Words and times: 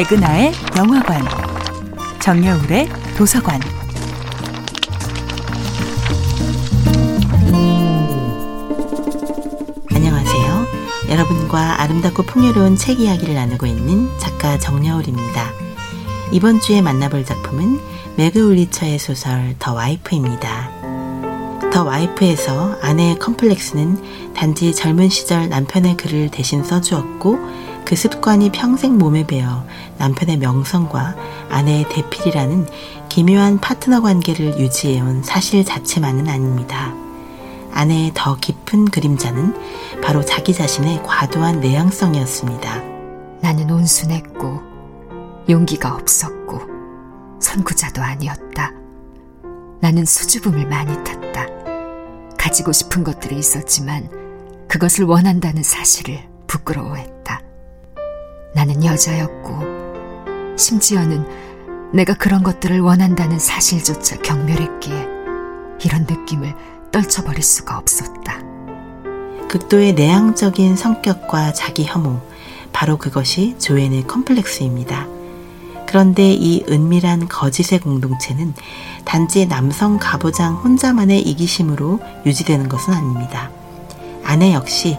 백은하의 0.00 0.52
영화관, 0.78 1.22
정여울의 2.20 2.88
도서관. 3.18 3.60
안녕하세요. 9.94 10.66
여러분과 11.10 11.82
아름답고 11.82 12.22
풍요로운 12.22 12.76
책 12.76 12.98
이야기를 13.00 13.34
나누고 13.34 13.66
있는 13.66 14.08
작가 14.18 14.58
정여울입니다. 14.58 15.52
이번 16.32 16.60
주에 16.60 16.80
만나볼 16.80 17.26
작품은 17.26 17.78
매그 18.16 18.40
울리처의 18.40 18.98
소설 18.98 19.54
더 19.58 19.74
와이프입니다. 19.74 20.70
더 21.74 21.84
와이프에서 21.84 22.78
아내의 22.80 23.18
컴플렉스는 23.18 24.32
단지 24.32 24.74
젊은 24.74 25.10
시절 25.10 25.50
남편의 25.50 25.98
글을 25.98 26.30
대신 26.30 26.64
써주었고 26.64 27.38
그 27.90 27.96
습관이 27.96 28.52
평생 28.52 28.98
몸에 28.98 29.26
배어 29.26 29.66
남편의 29.98 30.36
명성과 30.36 31.16
아내의 31.50 31.88
대필이라는 31.88 32.68
기묘한 33.08 33.58
파트너 33.58 34.00
관계를 34.00 34.60
유지해온 34.60 35.24
사실 35.24 35.64
자체만은 35.64 36.28
아닙니다. 36.28 36.94
아내의 37.72 38.12
더 38.14 38.36
깊은 38.36 38.84
그림자는 38.84 40.00
바로 40.04 40.24
자기 40.24 40.54
자신의 40.54 41.02
과도한 41.02 41.58
내향성이었습니다. 41.58 42.80
나는 43.40 43.68
온순했고 43.68 44.60
용기가 45.48 45.92
없었고 45.92 46.60
선구자도 47.40 48.02
아니었다. 48.02 48.70
나는 49.80 50.04
수줍음을 50.04 50.64
많이 50.68 50.94
탔다. 51.02 51.48
가지고 52.38 52.70
싶은 52.70 53.02
것들이 53.02 53.36
있었지만 53.36 54.08
그것을 54.68 55.06
원한다는 55.06 55.64
사실을 55.64 56.20
부끄러워했다. 56.46 57.49
나는 58.54 58.84
여자였고 58.84 60.56
심지어는 60.56 61.26
내가 61.92 62.14
그런 62.14 62.42
것들을 62.42 62.80
원한다는 62.80 63.38
사실조차 63.38 64.18
경멸했기에 64.18 65.08
이런 65.84 66.06
느낌을 66.08 66.54
떨쳐버릴 66.92 67.42
수가 67.42 67.78
없었다. 67.78 68.40
극도의 69.48 69.94
내향적인 69.94 70.76
성격과 70.76 71.52
자기 71.52 71.84
혐오, 71.84 72.20
바로 72.72 72.96
그것이 72.96 73.56
조앤의 73.58 74.06
컴플렉스입니다. 74.06 75.06
그런데 75.88 76.32
이 76.32 76.64
은밀한 76.68 77.26
거짓의 77.26 77.80
공동체는 77.80 78.54
단지 79.04 79.46
남성 79.46 79.98
가부장 79.98 80.54
혼자만의 80.54 81.20
이기심으로 81.22 81.98
유지되는 82.26 82.68
것은 82.68 82.94
아닙니다. 82.94 83.50
아내 84.22 84.52
역시 84.54 84.96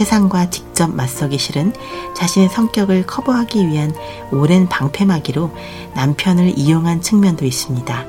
세상과 0.00 0.48
직접 0.48 0.94
맞서기 0.94 1.36
싫은 1.36 1.74
자신의 2.16 2.48
성격을 2.48 3.06
커버하기 3.06 3.68
위한 3.68 3.94
오랜 4.32 4.66
방패막이로 4.66 5.50
남편을 5.94 6.58
이용한 6.58 7.02
측면도 7.02 7.44
있습니다. 7.44 8.06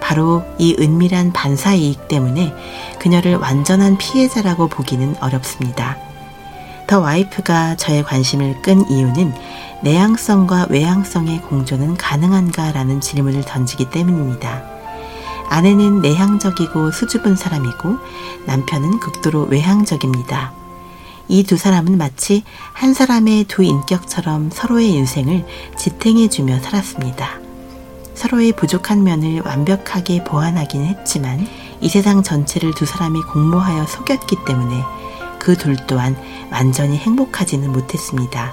바로 0.00 0.44
이 0.56 0.76
은밀한 0.78 1.32
반사 1.32 1.74
이익 1.74 2.06
때문에 2.06 2.54
그녀를 3.00 3.34
완전한 3.38 3.98
피해자라고 3.98 4.68
보기는 4.68 5.16
어렵습니다. 5.20 5.96
더 6.86 7.00
와이프가 7.00 7.74
저의 7.74 8.04
관심을 8.04 8.62
끈 8.62 8.88
이유는 8.88 9.34
내향성과 9.82 10.68
외향성의 10.70 11.42
공존은 11.42 11.96
가능한가라는 11.96 13.00
질문을 13.00 13.42
던지기 13.44 13.90
때문입니다. 13.90 14.62
아내는 15.48 16.02
내향적이고 16.02 16.92
수줍은 16.92 17.34
사람이고 17.34 17.96
남편은 18.46 19.00
극도로 19.00 19.46
외향적입니다. 19.46 20.65
이 21.28 21.42
두 21.42 21.56
사람은 21.56 21.98
마치 21.98 22.44
한 22.72 22.94
사람의 22.94 23.44
두 23.44 23.62
인격처럼 23.62 24.50
서로의 24.52 24.90
인생을 24.90 25.44
지탱해주며 25.78 26.60
살았습니다. 26.60 27.40
서로의 28.14 28.52
부족한 28.52 29.02
면을 29.04 29.42
완벽하게 29.44 30.24
보완하긴 30.24 30.84
했지만 30.84 31.46
이 31.80 31.88
세상 31.88 32.22
전체를 32.22 32.74
두 32.74 32.86
사람이 32.86 33.20
공모하여 33.32 33.86
속였기 33.86 34.36
때문에 34.46 34.82
그 35.38 35.56
둘 35.56 35.76
또한 35.86 36.16
완전히 36.50 36.96
행복하지는 36.96 37.72
못했습니다. 37.72 38.52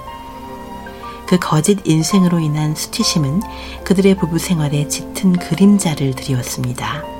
그 1.26 1.38
거짓 1.38 1.78
인생으로 1.84 2.38
인한 2.38 2.74
수치심은 2.74 3.40
그들의 3.84 4.16
부부 4.16 4.38
생활에 4.38 4.86
짙은 4.88 5.32
그림자를 5.32 6.14
드리웠습니다. 6.14 7.13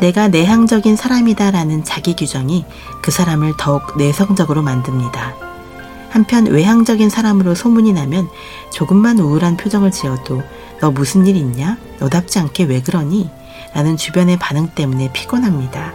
내가 0.00 0.28
내향적인 0.28 0.96
사람이다라는 0.96 1.84
자기 1.84 2.14
규정이 2.16 2.64
그 3.02 3.10
사람을 3.10 3.54
더욱 3.56 3.96
내성적으로 3.96 4.62
만듭니다. 4.62 5.34
한편 6.10 6.46
외향적인 6.46 7.08
사람으로 7.08 7.54
소문이 7.54 7.92
나면 7.92 8.28
조금만 8.70 9.18
우울한 9.18 9.56
표정을 9.56 9.90
지어도 9.90 10.42
너 10.80 10.90
무슨 10.90 11.26
일 11.26 11.36
있냐? 11.36 11.78
너답지 12.00 12.38
않게 12.38 12.64
왜 12.64 12.82
그러니? 12.82 13.30
라는 13.74 13.96
주변의 13.96 14.38
반응 14.38 14.68
때문에 14.74 15.10
피곤합니다. 15.12 15.94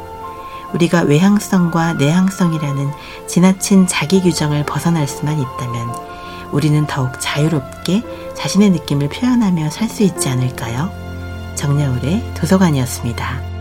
우리가 0.73 1.01
외향성과 1.01 1.93
내향성이라는 1.93 2.89
지나친 3.27 3.87
자기 3.87 4.21
규정을 4.21 4.65
벗어날 4.65 5.07
수만 5.07 5.39
있다면 5.39 5.89
우리는 6.51 6.87
더욱 6.87 7.11
자유롭게 7.19 8.03
자신의 8.35 8.71
느낌을 8.71 9.09
표현하며 9.09 9.69
살 9.69 9.89
수 9.89 10.03
있지 10.03 10.29
않을까요? 10.29 10.89
정여울의 11.55 12.33
도서관이었습니다. 12.35 13.56